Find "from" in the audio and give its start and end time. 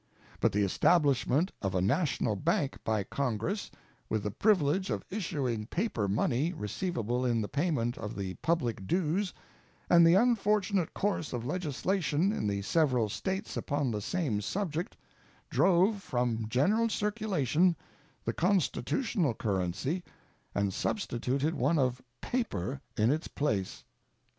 16.01-16.49